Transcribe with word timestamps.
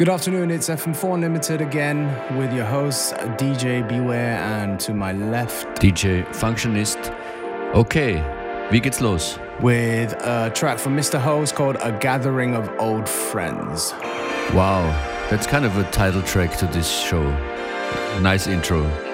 Good 0.00 0.08
afternoon, 0.08 0.50
it's 0.50 0.70
FM4 0.70 1.20
Limited 1.20 1.60
again 1.60 2.06
with 2.38 2.54
your 2.54 2.64
hosts 2.64 3.12
DJ 3.36 3.86
Beware 3.86 4.38
and 4.38 4.80
to 4.80 4.94
my 4.94 5.12
left 5.12 5.66
DJ 5.78 6.24
Functionist. 6.28 7.14
Okay, 7.74 8.14
wie 8.70 8.80
geht's 8.80 9.02
los? 9.02 9.38
With 9.60 10.14
a 10.24 10.50
track 10.54 10.78
from 10.78 10.96
Mr. 10.96 11.20
Hose 11.20 11.52
called 11.52 11.76
A 11.82 11.92
Gathering 11.92 12.54
of 12.54 12.70
Old 12.78 13.06
Friends. 13.06 13.92
Wow, 14.54 14.88
that's 15.28 15.46
kind 15.46 15.66
of 15.66 15.76
a 15.76 15.84
title 15.90 16.22
track 16.22 16.56
to 16.56 16.66
this 16.68 16.88
show. 16.88 17.22
Nice 18.22 18.46
intro. 18.46 19.09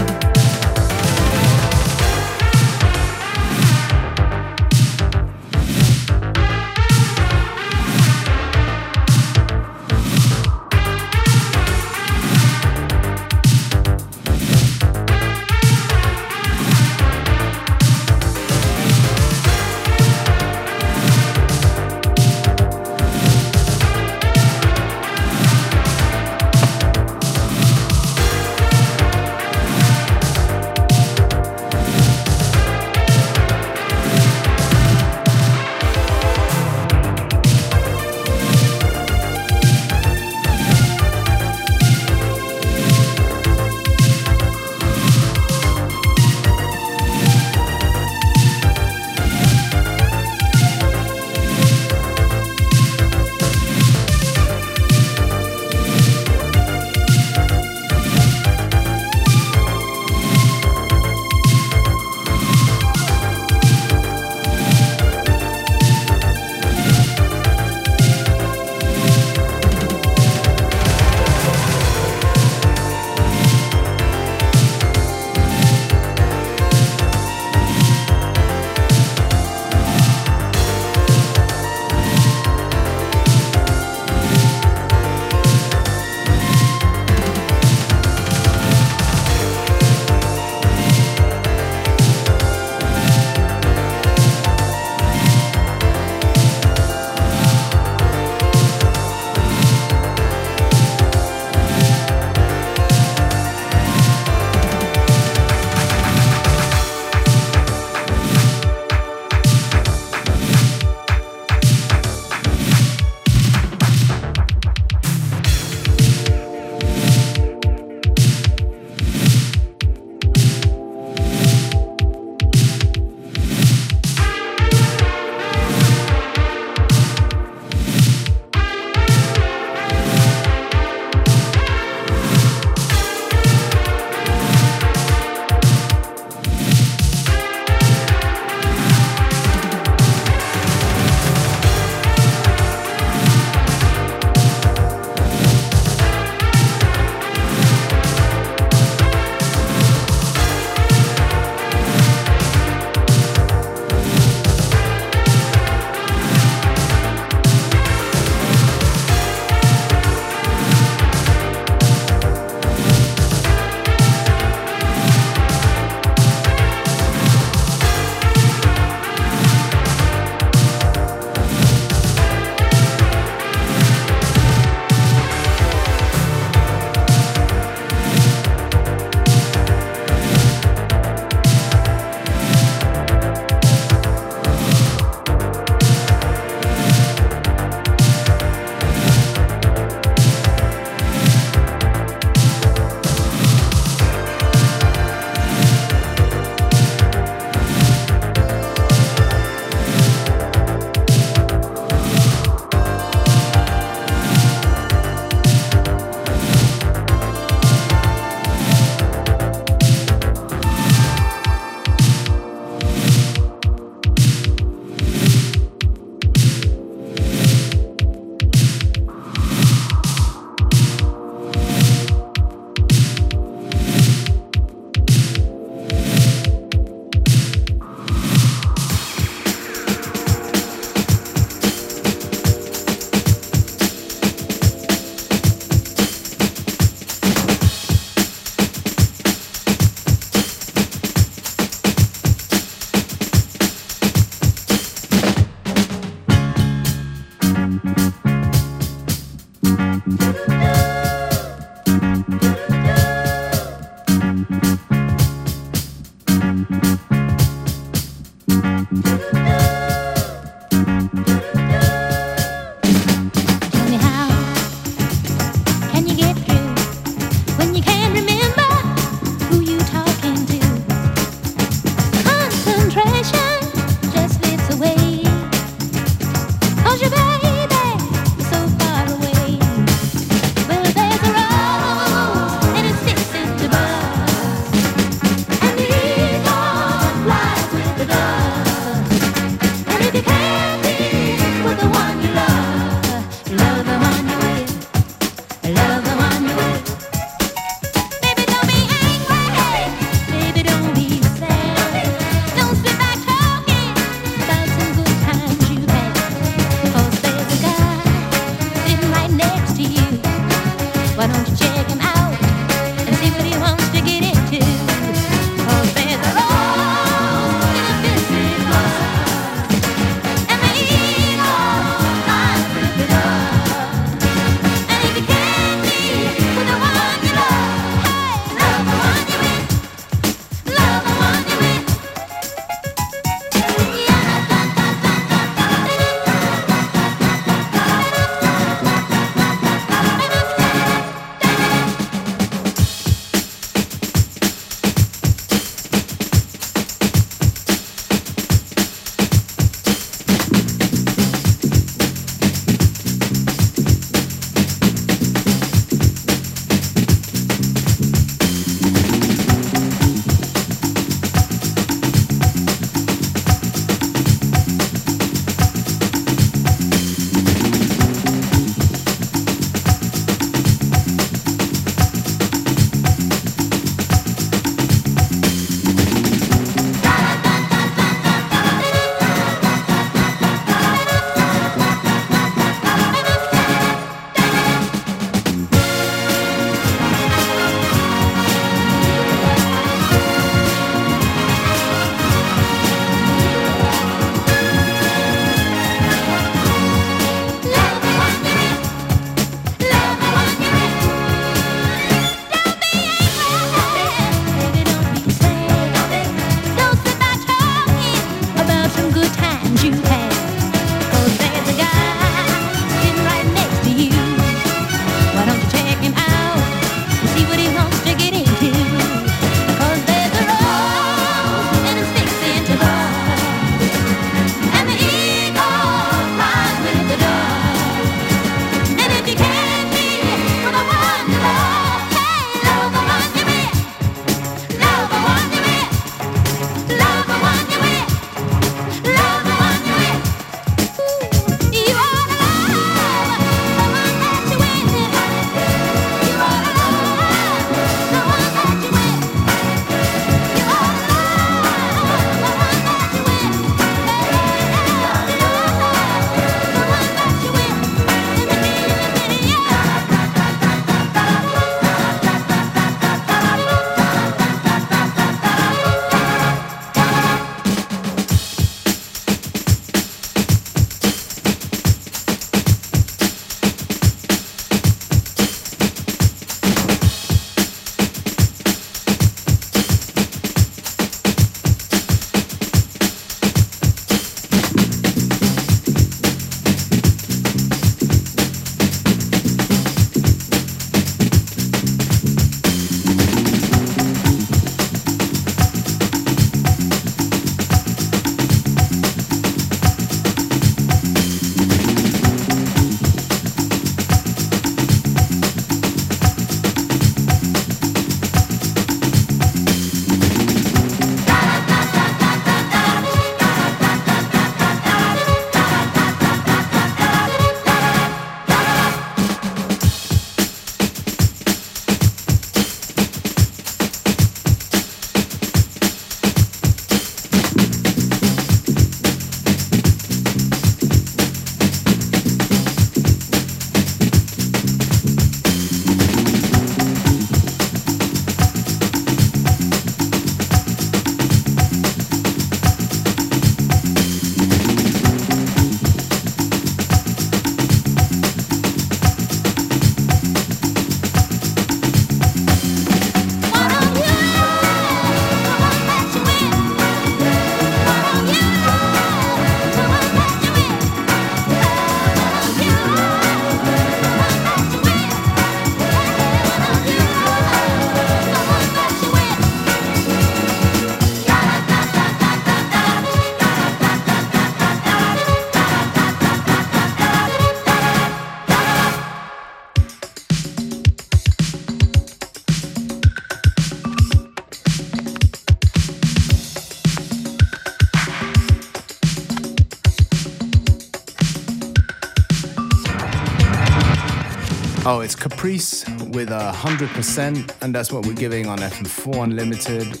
It's 595.04 595.14
Caprice 595.14 595.84
with 596.14 596.30
a 596.30 596.50
100%, 596.54 597.62
and 597.62 597.74
that's 597.74 597.92
what 597.92 598.06
we're 598.06 598.14
giving 598.14 598.46
on 598.46 598.58
FM4 598.58 599.24
Unlimited 599.24 600.00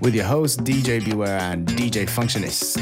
with 0.00 0.14
your 0.14 0.24
host 0.24 0.60
DJ 0.64 1.04
Beware 1.04 1.38
and 1.38 1.68
DJ 1.68 2.08
Functionist. 2.08 2.78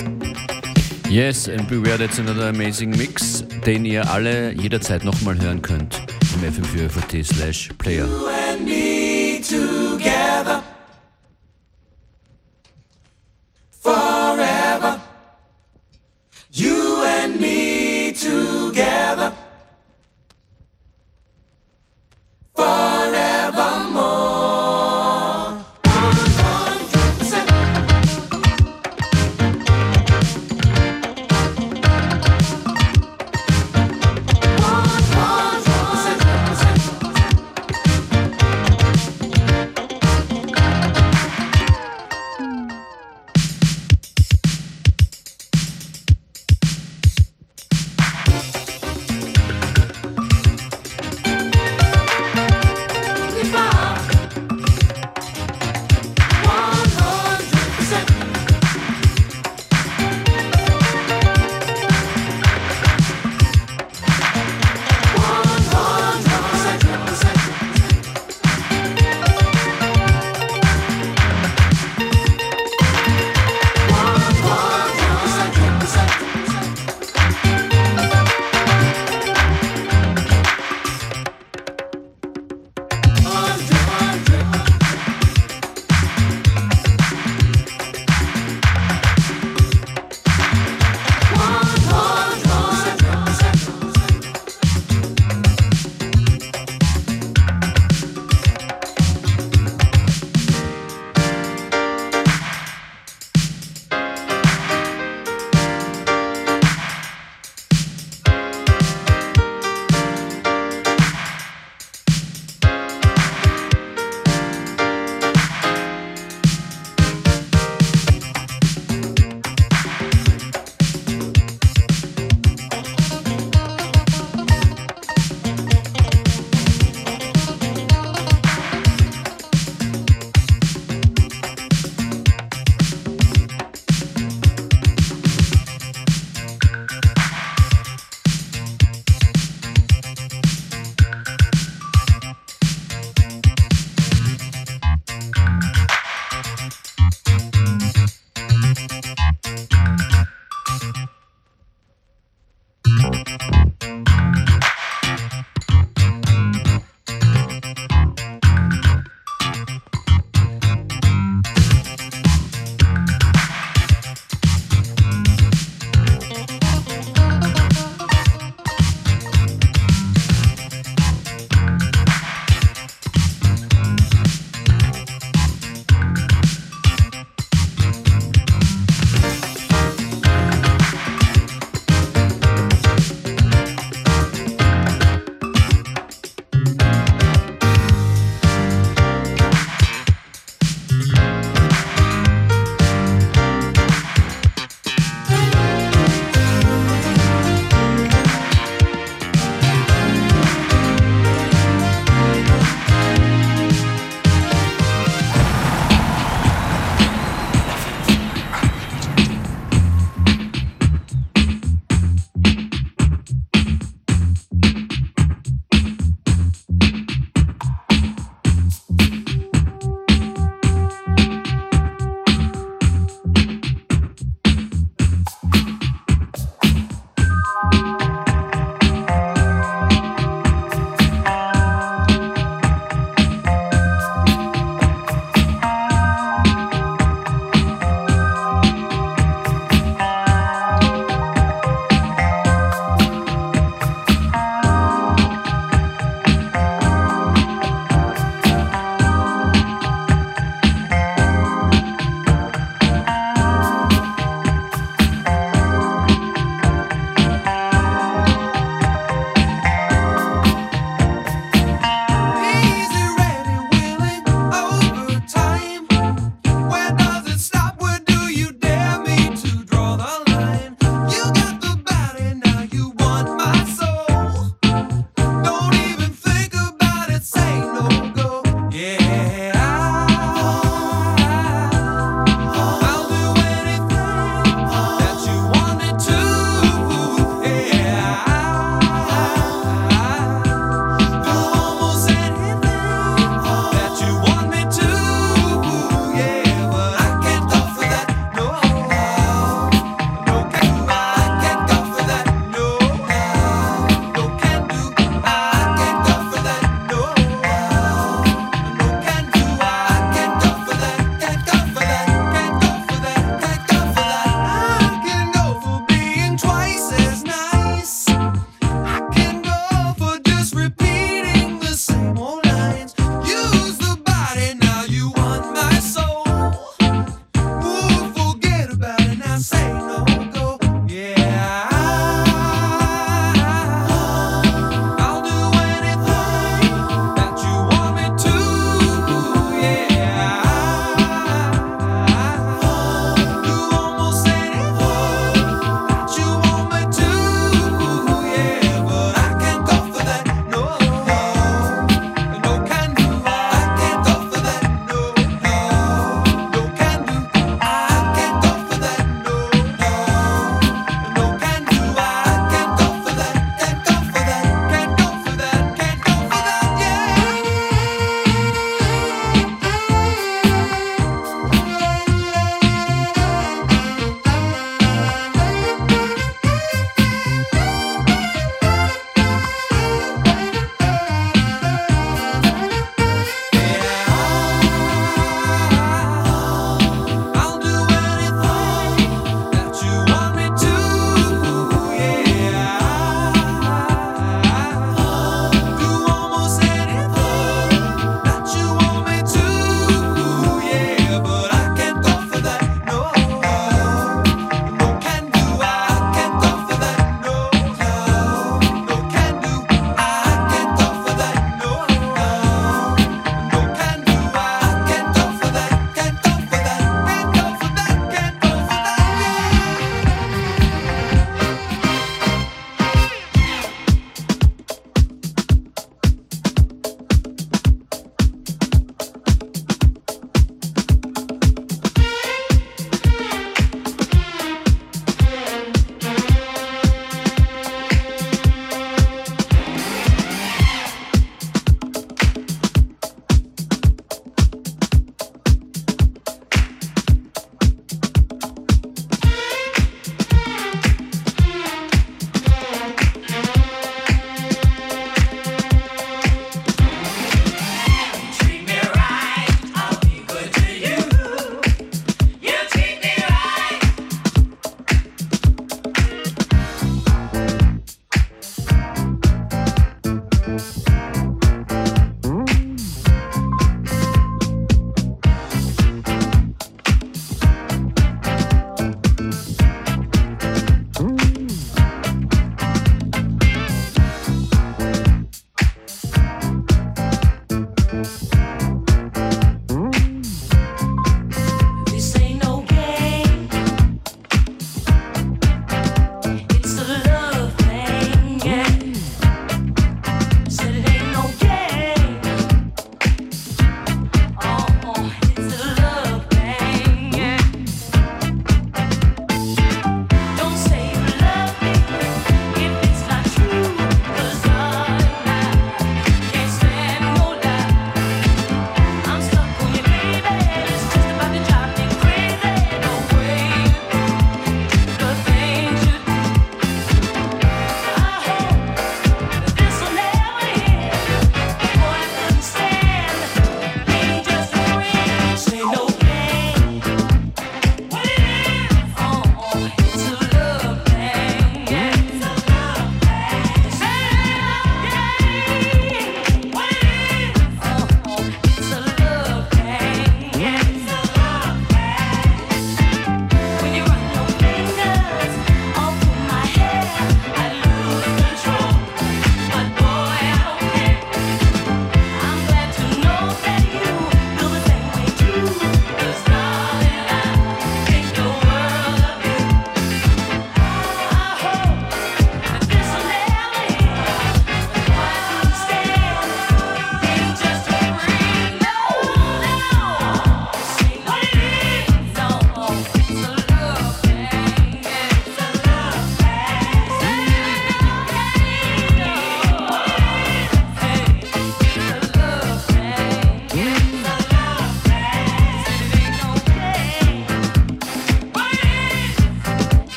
Yes, 1.10 1.48
and 1.48 1.68
Beware, 1.68 1.98
that's 1.98 2.18
another 2.18 2.48
amazing 2.50 2.90
mix, 2.90 3.42
den 3.66 3.84
ihr 3.84 4.08
alle 4.08 4.52
jederzeit 4.52 5.04
nochmal 5.04 5.40
hören 5.40 5.60
könnt 5.60 6.00
im 6.34 6.52
fm4 6.52 7.24
slash 7.24 7.70
player. 7.78 8.06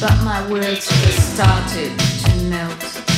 But 0.00 0.22
my 0.22 0.46
words 0.50 0.86
just 0.86 1.34
started 1.34 1.98
to 1.98 2.36
melt. 2.50 3.13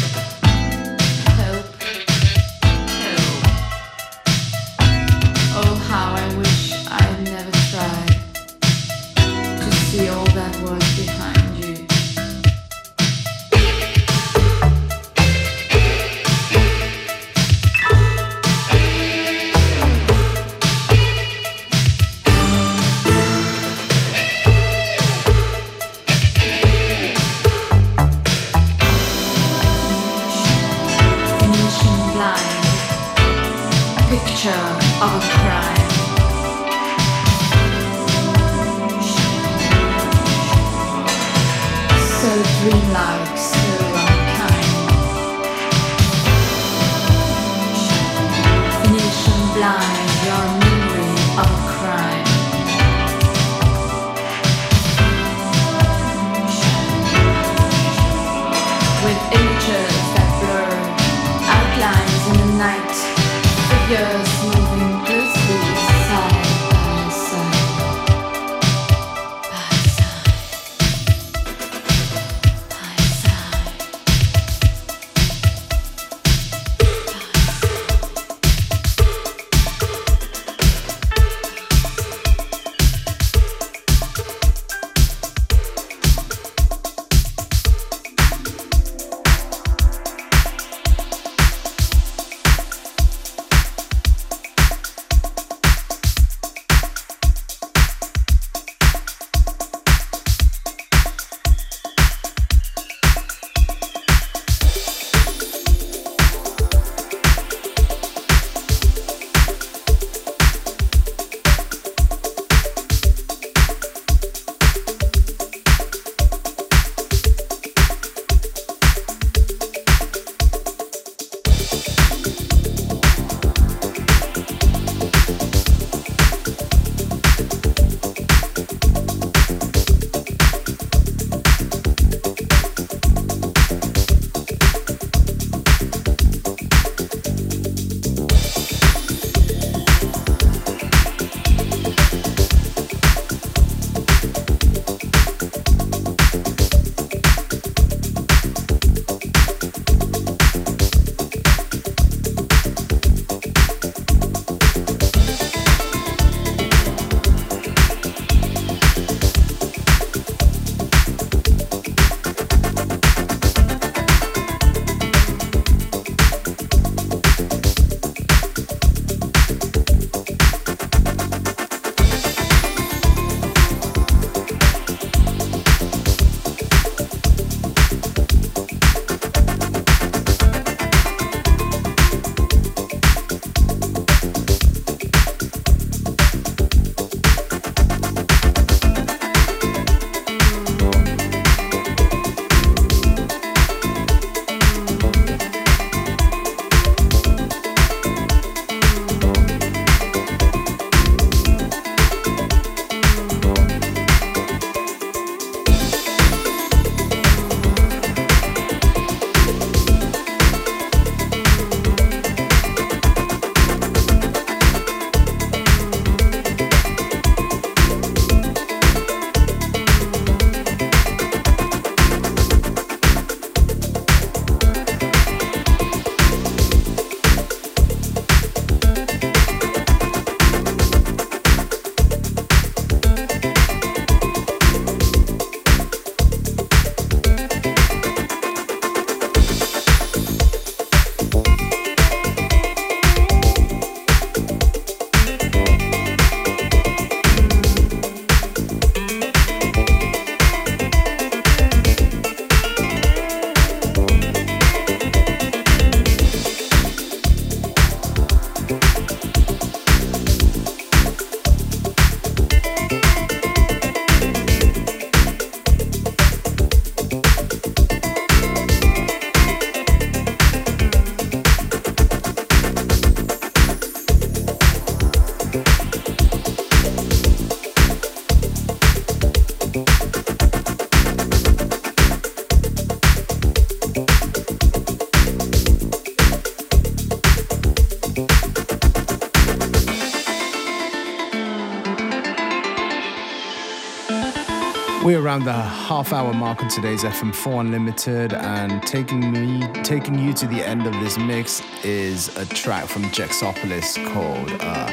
Around 295.37 295.45
the 295.45 295.53
half 295.53 296.15
hour 296.15 296.33
mark 296.33 296.63
on 296.63 296.69
today's 296.69 297.03
FM4 297.03 297.61
Unlimited, 297.61 298.33
and 298.33 298.83
taking 298.87 299.33
me, 299.33 299.67
taking 299.83 300.19
you 300.19 300.33
to 300.33 300.47
the 300.47 300.67
end 300.67 300.87
of 300.87 300.95
this 300.95 301.19
mix 301.19 301.61
is 301.85 302.35
a 302.39 302.47
track 302.47 302.87
from 302.87 303.03
Jexopolis 303.05 303.97
called 304.15 304.51
uh, 304.63 304.87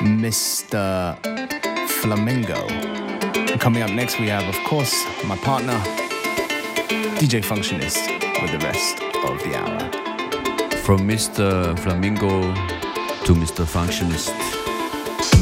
Mr. 0.00 1.16
Flamingo. 1.88 2.66
And 3.50 3.58
coming 3.58 3.82
up 3.82 3.90
next, 3.90 4.20
we 4.20 4.28
have, 4.28 4.44
of 4.54 4.62
course, 4.64 5.06
my 5.24 5.36
partner, 5.38 5.78
DJ 7.18 7.42
Functionist, 7.42 8.10
with 8.42 8.52
the 8.52 8.58
rest 8.58 9.00
of 9.24 9.42
the 9.42 9.56
hour. 9.56 10.78
From 10.82 11.08
Mr. 11.08 11.78
Flamingo 11.78 12.42
to 13.24 13.34
Mr. 13.34 13.64
Functionist. 13.64 14.34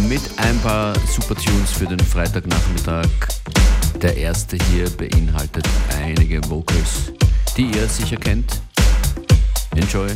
Mit 0.08 0.22
ein 0.36 0.56
paar 0.60 0.94
Super 1.00 1.34
Tunes 1.34 1.72
für 1.72 1.86
den 1.86 1.98
Freitagnachmittag 1.98 3.08
Der 4.02 4.16
erste 4.16 4.58
hier 4.70 4.90
beinhaltet 4.90 5.66
einige 5.98 6.40
Vocals, 6.50 7.12
die 7.56 7.70
ihr 7.70 7.88
sicher 7.88 8.16
kennt. 8.16 8.60
Enjoy! 9.74 10.08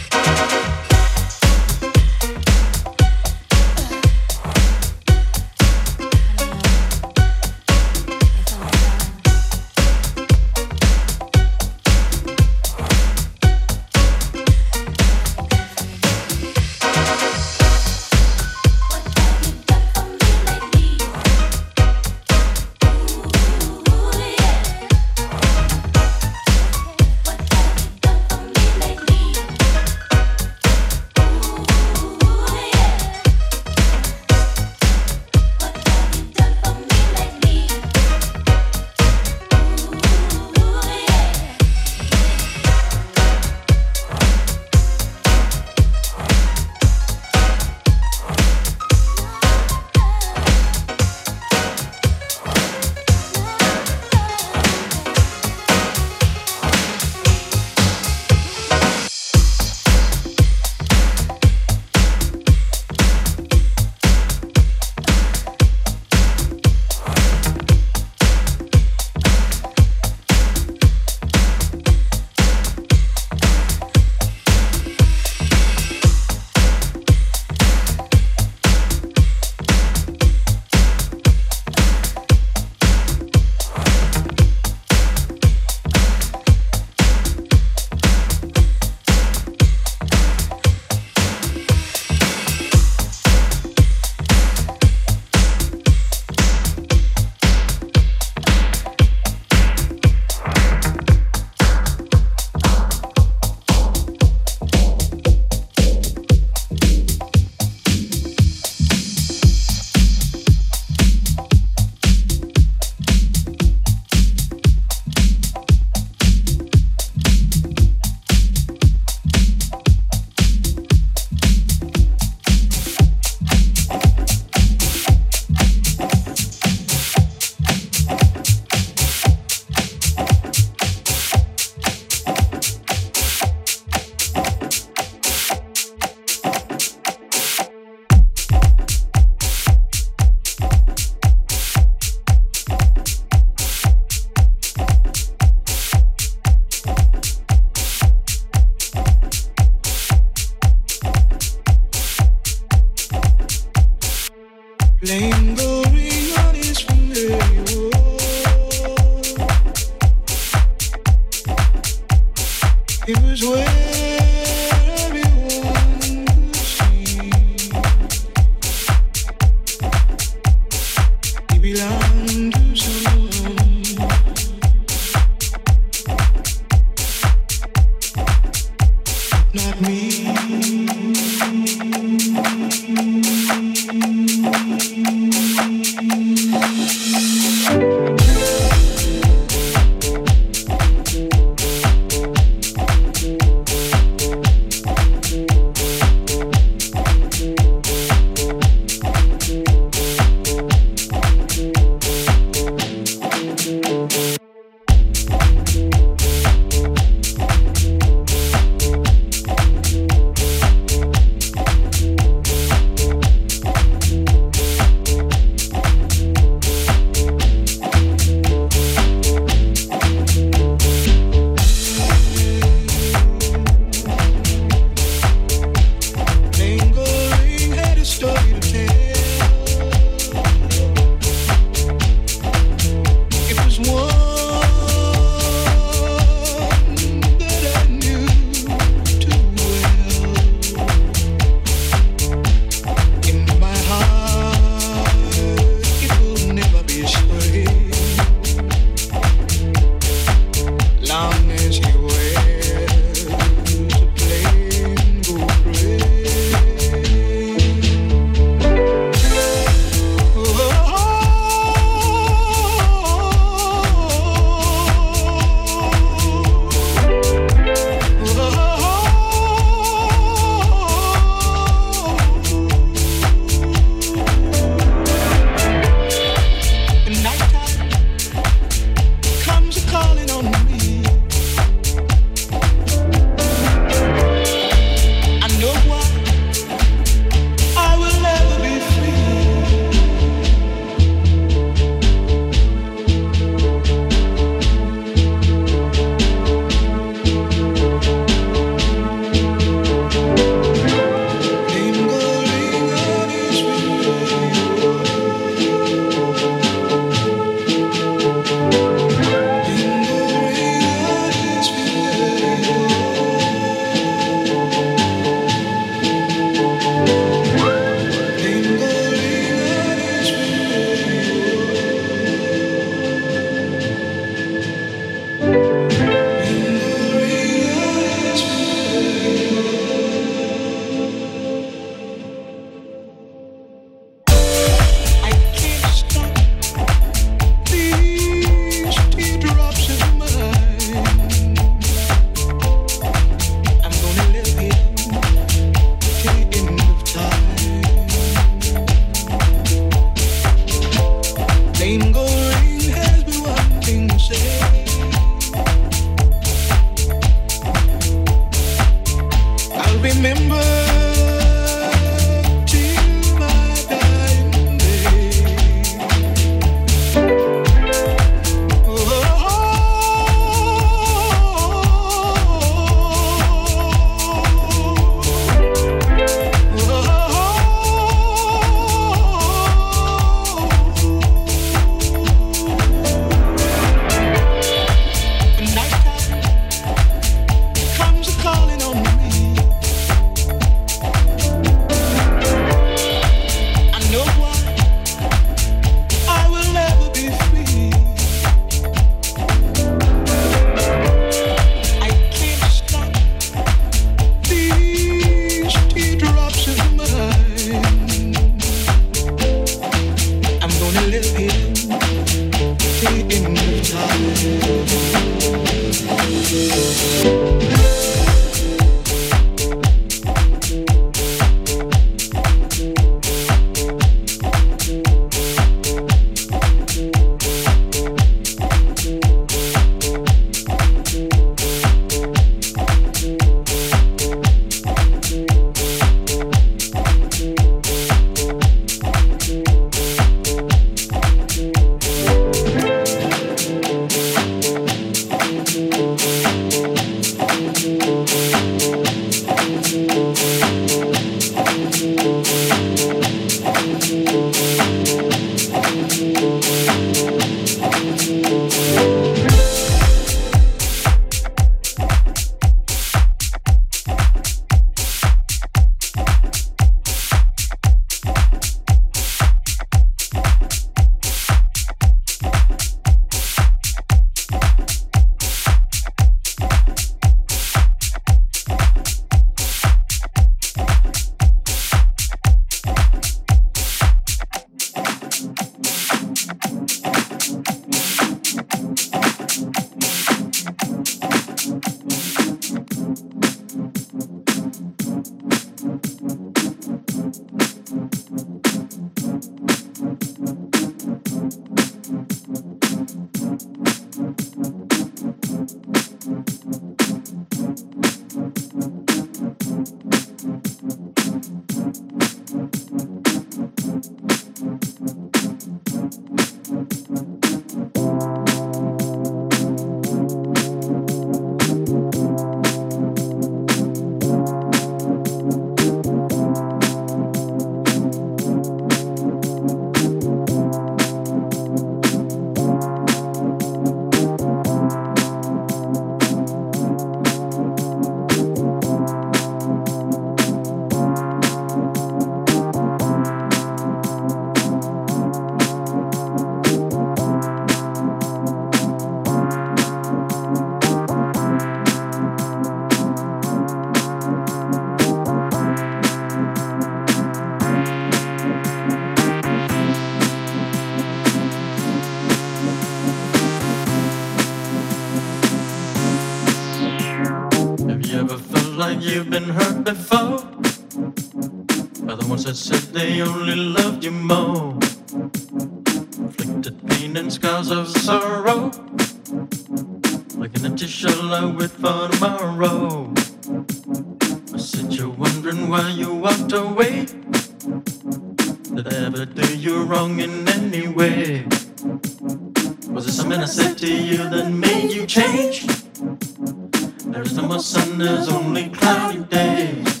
Is 597.21 597.39
more 597.39 597.59
sun, 597.59 597.99
there's 597.99 598.27
only 598.29 598.69
cloudy 598.69 599.19
days. 599.19 600.00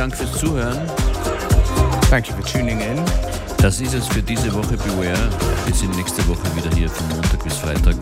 Dank 0.00 0.16
fürs 0.16 0.32
Zuhören. 0.32 0.78
Thank 2.08 2.28
you 2.28 2.34
for 2.34 2.42
tuning 2.42 2.80
in. 2.80 2.96
Das 3.58 3.82
ist 3.82 3.92
es 3.92 4.06
für 4.06 4.22
diese 4.22 4.50
Woche. 4.54 4.78
Beware. 4.78 5.28
Wir 5.66 5.74
sind 5.74 5.94
nächste 5.94 6.26
Woche 6.26 6.40
wieder 6.56 6.74
hier 6.74 6.88
von 6.88 7.06
Montag 7.10 7.44
bis 7.44 7.58
Freitag. 7.58 7.96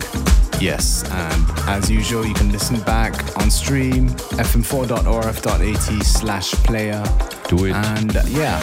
Yes, 0.61 1.03
and 1.11 1.45
as 1.67 1.89
usual, 1.89 2.25
you 2.25 2.33
can 2.33 2.53
listen 2.53 2.79
back 2.85 3.11
on 3.41 3.51
stream 3.51 4.07
fm4.orf.at 4.37 6.05
slash 6.05 6.51
player. 6.63 7.03
Do 7.49 7.65
it. 7.65 7.73
And 7.73 8.15
uh, 8.15 8.21
yeah, 8.29 8.61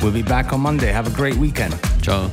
we'll 0.00 0.10
be 0.10 0.22
back 0.22 0.54
on 0.54 0.62
Monday. 0.62 0.90
Have 0.90 1.08
a 1.08 1.14
great 1.14 1.36
weekend. 1.36 1.78
Ciao. 2.00 2.30